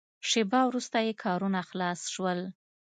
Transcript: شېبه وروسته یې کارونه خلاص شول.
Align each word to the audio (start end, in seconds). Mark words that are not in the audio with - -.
شېبه 0.29 0.61
وروسته 0.69 0.97
یې 1.05 1.13
کارونه 1.23 1.59
خلاص 1.69 2.01
شول. 2.13 2.39